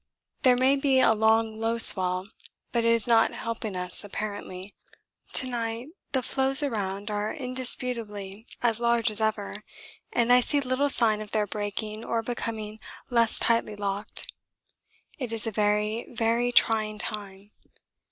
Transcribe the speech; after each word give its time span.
There 0.41 0.57
may 0.57 0.77
be 0.77 0.99
a 0.99 1.13
long 1.13 1.59
low 1.59 1.77
swell, 1.77 2.25
but 2.71 2.83
it 2.83 2.89
is 2.89 3.05
not 3.05 3.33
helping 3.35 3.75
us 3.75 4.03
apparently; 4.03 4.73
to 5.33 5.45
night 5.47 5.89
the 6.11 6.23
floes 6.23 6.63
around 6.63 7.11
are 7.11 7.31
indisputably 7.31 8.47
as 8.63 8.79
large 8.79 9.11
as 9.11 9.21
ever 9.21 9.63
and 10.11 10.33
I 10.33 10.39
see 10.39 10.59
little 10.59 10.89
sign 10.89 11.21
of 11.21 11.29
their 11.29 11.45
breaking 11.45 12.03
or 12.03 12.23
becoming 12.23 12.79
less 13.11 13.37
tightly 13.37 13.75
locked. 13.75 14.33
It 15.19 15.31
is 15.31 15.45
a 15.45 15.51
very, 15.51 16.07
very 16.09 16.51
trying 16.51 16.97
time. 16.97 17.51